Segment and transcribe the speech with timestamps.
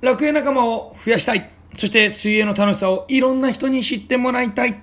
[0.00, 1.50] 楽園仲間を増やしたい。
[1.74, 4.80] そして水泳の楽しさをいろんな人に知ってもらいたい。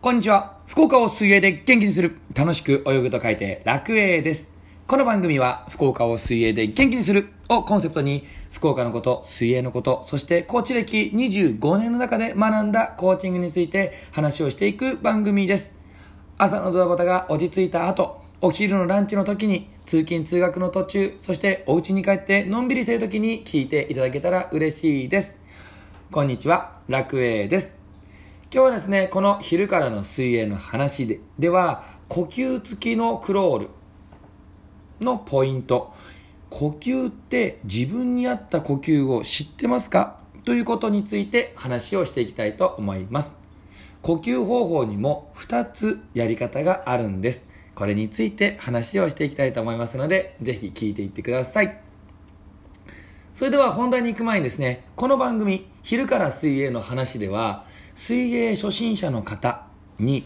[0.00, 0.58] こんにちは。
[0.66, 2.18] 福岡を水泳で元気にする。
[2.34, 4.50] 楽しく泳ぐと書いて楽泳です。
[4.88, 15.72] この番組は福岡を水泳で元気にするをコンセプトに福岡のこと、水泳のこと、そしてコーチ歴25年の中で学んだコーチングについて話をしていく番組です。
[16.38, 25.40] 朝のドタバタが落ち着いた後、お昼のランチの時に、通勤通学の途中、そしてお家に帰ってのんびりしてる時に聞いていただけたら嬉しいです。
[26.10, 27.74] こんにちは、楽栄です。
[28.52, 33.68] 今日はですね、この昼からの水泳の話で、では、呼吸付きのクロール
[35.00, 35.94] のポイント。
[36.50, 40.18] 呼吸って自分に合った呼吸を知ってますか？
[40.44, 43.32] ということについて話をしていきたいと思います。
[44.02, 47.53] 呼吸方法にも2つやり方があるんです。
[47.74, 51.80] これについて話をしていきたいと思いますので、ぜひ聞いていってください。
[53.32, 59.66] それでは本題に行く前にですね、この番組、昼から水泳の話では、水泳初心者の方
[59.98, 60.24] に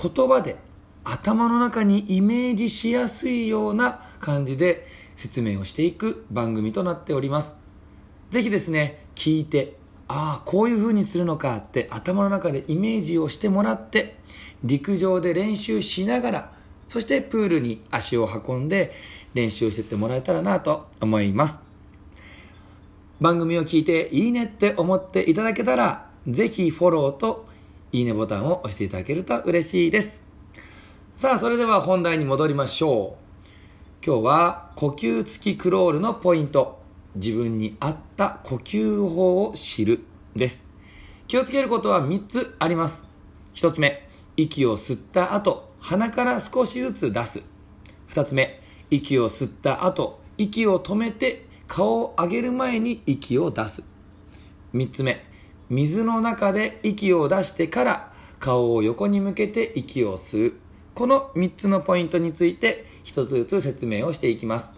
[0.00, 0.56] 言葉で
[1.04, 7.54] 頭の中にイメージしやすいような感じで説明をしていく番組となっております。
[8.30, 14.16] ぜひですね、聞いて、ああ、こういう風にするのかって頭の中でイメージをしてもらって、
[14.62, 16.52] 陸上で練習しながら、
[16.86, 18.92] そしてプールに足を運んで
[19.34, 21.58] 練習してってもらえたらなと思います。
[23.20, 27.46] 番組を聞いていいねって思っていただけたら、ぜひフォローと
[27.92, 30.24] いいねボタンを押していただけると嬉しいです。
[31.14, 34.04] さあ、それでは本題に戻りましょう。
[34.04, 36.82] 今日は呼吸付きクロールのポイント。
[37.14, 40.66] 自分に合った呼吸法を知るです。
[41.28, 43.04] 気をつけることは3つあります。
[43.54, 47.42] 1つ目、息を吸った後、鼻から少しずつ出す。
[48.06, 48.58] 二つ目、
[48.90, 53.82] 息を吸った後、息を止めて顔を上げる前に息を出す。
[54.72, 55.22] 三つ目、
[55.68, 60.54] 水の中で息を出してから顔を横に向けて息を吸う。
[60.94, 64.72] この三つのポイントについて一つずつ説明をしていきます。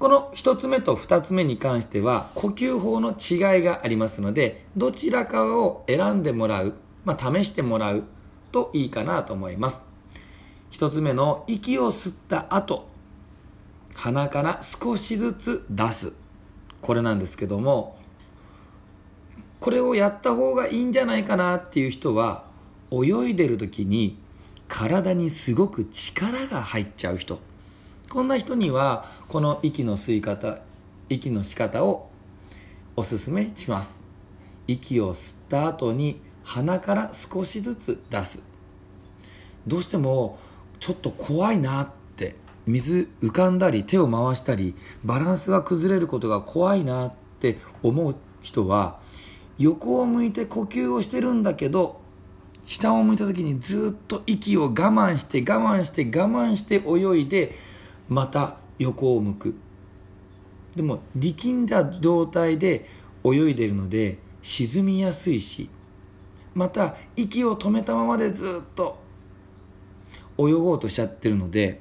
[0.00, 8.02] この一つ目と二つ目に関しては呼吸法の違いがありますので、どちらかを選んでもらう、まあ、試してもらう
[8.54, 9.80] といいかなと思います。
[10.70, 12.86] 一つ目の息を吸った後、
[13.96, 16.12] 鼻から少しずつ出す。
[16.80, 17.98] これなんですけども、
[19.58, 22.44] これをやった方がいいんじゃないかなっていう人は、
[22.92, 24.18] 泳いでる時に
[24.68, 27.40] 体にすごく力が入っちゃう人。
[28.08, 30.60] こんな人には、この息の吸い方、
[31.08, 32.08] 息の仕方を
[32.94, 34.04] おすすめします。
[34.68, 38.42] 息を吸った後に鼻から少しずつ出す。
[39.66, 40.38] どうしても
[40.78, 44.74] ちょっと怖いなって水浮かんだり手を回したり
[45.04, 49.00] バランスが崩れることが怖いなって思う人は
[49.58, 52.00] 横を向いて呼吸をしてるんだけど
[52.66, 57.56] 下を向いた時にずっと息を我慢して我慢して我慢して泳いで
[58.08, 59.54] また横を向く。
[60.74, 62.88] でも力んだ状態で
[63.24, 65.70] 泳いでるので沈みやすいし
[66.54, 68.98] また息を止めたままでずっと
[70.38, 71.80] 泳ごうとしちゃってるので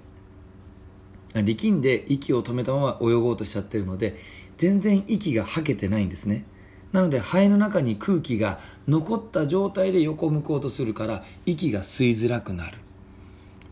[1.33, 4.19] 力んで息を止めたまま泳ごうとしちゃってるので
[4.57, 6.45] 全然息が吐けてないんですね。
[6.91, 12.77] なので肺の中に空気が残った状態で横向こうとするから息が吸いづらくなる。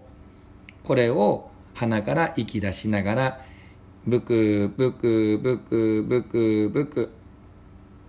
[0.84, 3.44] これを鼻から息出しながら
[4.08, 7.10] ブクブクブクブクブク。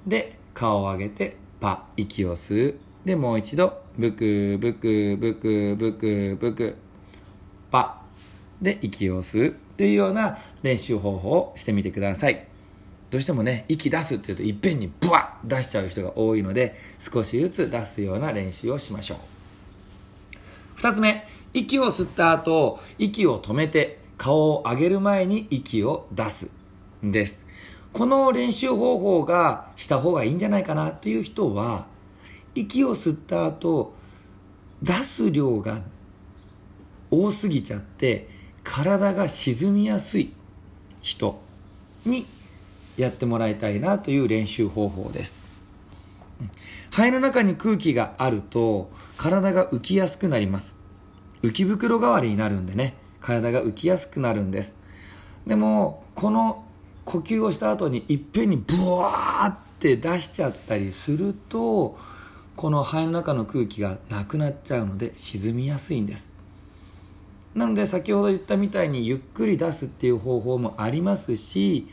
[0.07, 2.79] で顔を上げてパ息を吸う。
[3.07, 6.77] でもう一度ブクブクブクブクブク。
[7.71, 8.03] パ。
[8.61, 9.57] で息を吸う。
[9.79, 12.47] というような練習方法をしてみてください。
[13.11, 20.81] どうしてもね息出すっていうといっぺんにブワッ出しちゃう人が多いので少しずつ出すような練習をしましょう。
[20.81, 26.49] 2つ目息を吸った後息を止めて顔を上げる前に息を出す
[27.03, 27.45] です。
[27.93, 31.87] この練習方法がした方がいいんじゃないかなという人は
[32.55, 33.95] 息を吸った後
[34.83, 35.81] 出す量が
[37.11, 38.29] 多すぎちゃって
[38.63, 40.33] 体が沈みやすい
[41.01, 41.41] 人
[42.05, 42.27] に
[42.97, 45.37] やってもらいたいなという練習方法です。
[46.91, 50.75] 肺の中に空気があると体が浮きやすくなります。
[51.43, 52.95] 浮き袋代わりになるんでね。
[53.27, 54.77] 体が浮きやすくなるんです。
[55.49, 56.65] でもこの
[57.05, 61.99] 呼吸をした後にいっぺんにブワーって出しちゃったりすると
[62.55, 66.29] この肺の中の空気がなくなっちゃうので沈みやすいんです。
[67.57, 71.89] なので先ほど言ったみたいにゆっくり出すっていう方法もありますし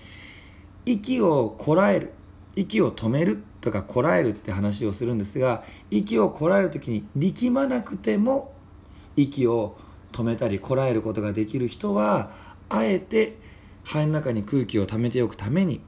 [0.86, 2.12] 息をこらえる
[2.56, 8.54] 息を止めるとかこらえるって話をするんですが息をこらえる時に力まなくても
[9.16, 9.78] 息を
[10.14, 12.32] 止めたりこらえることができる人は
[12.70, 13.38] あえて
[13.84, 15.82] 肺の中に空気を溜めておくために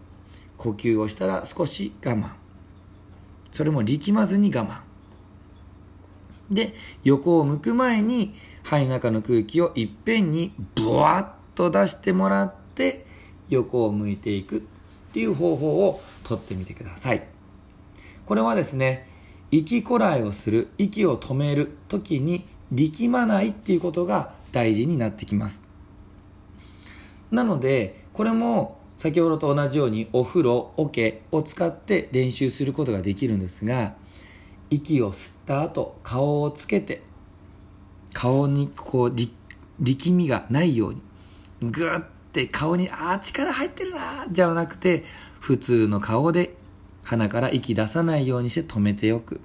[0.57, 2.31] 呼吸をしたら少し我慢。
[3.51, 4.79] それも力まずに我慢。
[6.53, 13.05] で横を向く前に肺の中の空気をいっぺんにブワッと出してもらって
[13.49, 14.61] 横を向いていくっ
[15.13, 17.27] ていう方法をとってみてください。
[18.25, 19.07] これはですね
[19.51, 25.63] 息こらえをする息を止める時に力まないっていうことが大事になってきます。
[27.31, 33.95] なのでこれも先ほどと同じようにお風呂桶を使って練習することができるんですが
[34.69, 37.01] 息を吸った後顔をつけて
[38.13, 39.13] 顔にこう
[39.79, 41.01] 力みがないように
[41.61, 45.03] グッて顔にああ力入ってるなじゃなくて
[45.39, 46.55] 普通の顔で
[47.03, 49.41] 鼻から息出さないようにして止めておく。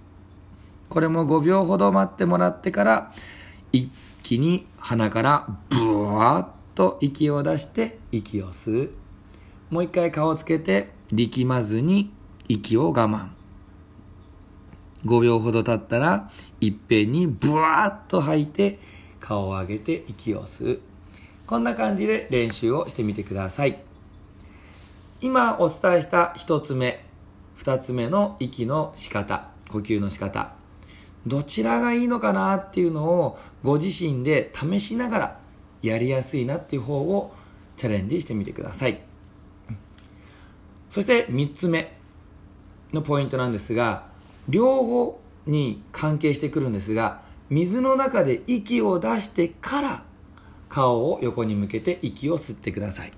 [0.90, 3.12] これも5秒ほど待ってもらってから
[3.72, 3.88] 一
[4.25, 8.90] 気に鼻からブワーッと息を出して息を吸う。
[9.70, 12.12] もう一回顔をつけて力まずに
[12.48, 13.28] 息を我慢。
[15.04, 16.28] 5秒ほど経ったら
[16.60, 18.81] いっぺんにブワーッと吐いて
[19.20, 20.81] 顔を上げて息を吸う。
[21.46, 23.81] こんな感じで練習をしてみてください。
[25.20, 27.04] 今お伝えした1つ目
[27.58, 30.59] 2つ目の息の仕方呼吸の仕方。
[31.26, 35.38] どちらがいいのかなっていうのをご自身で試しながら
[35.82, 37.32] やりやすいなっていう方を
[37.76, 39.00] チャレンジしてみてください。
[40.88, 41.96] そして3つ目
[42.93, 44.06] のポイントなんですが
[44.49, 50.05] 両方に関係してくるんですが水の中で息を出してから
[50.69, 53.12] 顔を横に向けて息を吸ってください。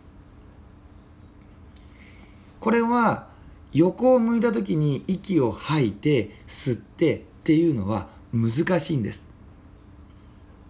[2.61, 3.29] これは
[3.73, 9.29] 横を向いた時に息を吐いて吸ってっていうのは難しいんです。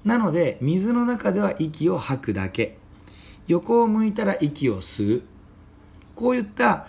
[0.04, 2.78] なので水の中では息を吐くだけ。
[3.46, 5.22] 横を向いたら息を吸う。
[6.16, 6.86] こういった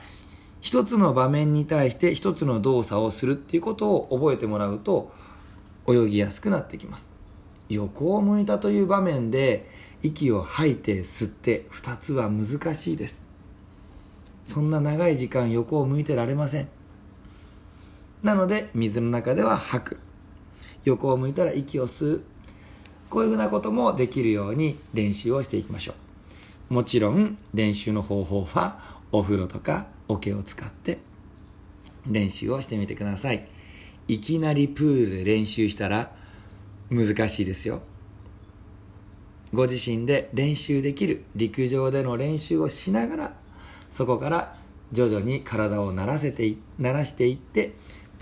[0.61, 5.11] 一つの場面に対して一つの動作をするっていうことを覚えてもらうと
[5.85, 7.11] 泳ぎやすくなってきます。
[7.67, 9.69] 横を向いたという場面で
[10.01, 13.21] 息を吐いて吸って2つは難しいです。
[14.45, 16.69] そんな長い時間横を向いてられません。
[18.23, 19.99] なので水の中では吐く。
[20.85, 22.23] 横を向いたら息を吸う。
[23.09, 25.93] こういうふうなこともできるように練習をしていきましょ
[26.71, 26.73] う。
[26.73, 28.79] もちろん練習の方法は
[29.11, 30.99] お風呂とか桶を使って。
[32.07, 33.47] 練習をしてみてください。
[34.07, 36.11] いきなりプールで練習したら
[36.89, 37.81] 難しいですよ。
[39.53, 43.33] ご自身で練習できる陸上での練習をしながら
[43.91, 44.55] そこから
[44.91, 47.73] 徐々に体を慣らせて慣らしていって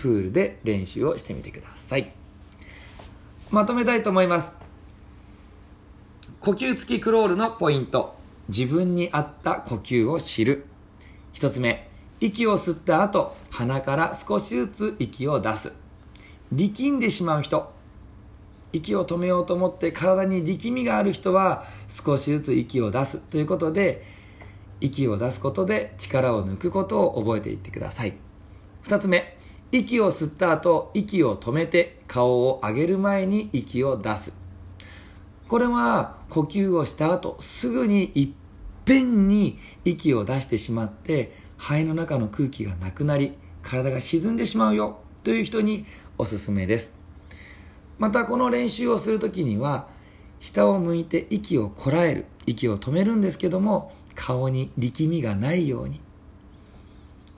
[0.02, 2.12] プールで練習をしてみてください。
[3.52, 4.48] まとめたいと思います。
[6.40, 8.16] 呼吸付きクロールのポイント。
[8.48, 10.66] 自分に合った呼吸を知る。
[11.34, 15.72] 1つ目息を吸った後鼻から少しずつ息を出す。
[16.50, 17.72] 力んでしまう人。
[18.72, 23.18] 息を止めようと思って体に力みがある人は少しずつ息を出す。
[23.18, 24.04] ということで
[24.80, 28.16] 息を出すことで力を抜くことを覚えていってください。
[28.82, 29.40] 2つ目
[29.72, 34.32] 息を吸った後息を止めて顔を上げる前に息を出す。
[35.48, 38.28] これは呼吸をした後すぐにいっ
[38.84, 45.86] ぺんに息を出してしまって肺の中の空気がなくなり体が沈んでしまうよという人に
[46.18, 46.92] おすすめです。
[47.98, 49.88] またこの練習をするときには
[50.38, 56.00] 下を向いて息をこらえる息を止めるんですけども顔に力みがないように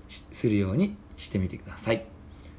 [0.09, 2.14] するようにしてみてください。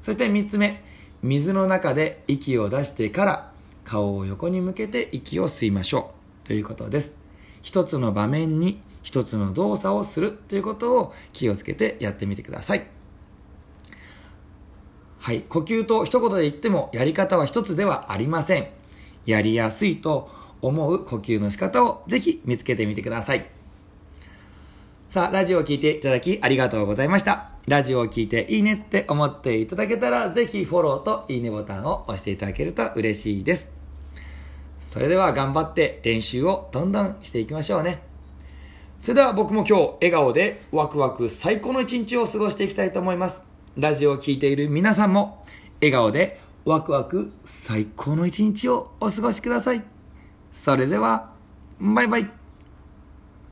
[0.06, 0.84] そして3つ目
[1.20, 3.52] 水の中で息を出してから
[3.84, 6.12] 顔を横に向けて息を吸いましょ
[6.44, 7.12] うということです
[7.60, 12.86] 一つの場面に一つの動作をするということを気をつけてやってみてください
[15.18, 18.68] はい、呼吸と一言で言ってもやり方は一つではありません。
[19.24, 20.30] やりやすいと
[20.62, 23.50] 思う呼吸の仕方をぜひ見つけてみてください。
[25.08, 27.55] さあ、ラジオを聴いていただきありがとうございました。
[27.66, 33.68] ラジオを聴いていいねって思っていただけたら、ぜひフォローといいねボタンを押していただけると嬉しいです。
[34.78, 38.02] それでは頑張って練習をどんどんしていきましょうね。
[39.00, 43.42] それでは僕も今日笑顔でワクワク最高の一日を過ごしていきたいと思います。
[43.76, 45.44] ラジオを聴いている皆さんも、
[45.80, 49.84] 笑顔でワクワク最高の一日をお過ごしください。
[50.52, 51.32] それでは、
[51.80, 52.35] バイバイ。